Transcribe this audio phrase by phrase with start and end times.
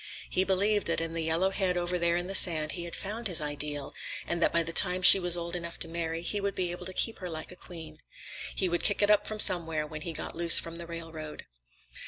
[0.31, 3.27] He believed that in the yellow head over there in the sand he had found
[3.27, 3.93] his ideal,
[4.25, 6.87] and that by the time she was old enough to marry, he would be able
[6.87, 7.99] to keep her like a queen.
[8.55, 11.43] He would kick it up from somewhere, when he got loose from the railroad.